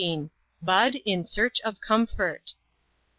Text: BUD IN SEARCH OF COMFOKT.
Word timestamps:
BUD 0.63 0.95
IN 1.05 1.23
SEARCH 1.23 1.61
OF 1.63 1.79
COMFOKT. 1.79 2.55